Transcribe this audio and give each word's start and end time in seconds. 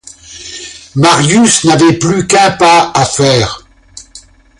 Marius 0.95 1.63
n'avait 1.63 1.93
plus 1.93 2.25
qu'un 2.25 2.49
pas 2.53 2.89
à 2.91 3.05
faire. 3.05 3.65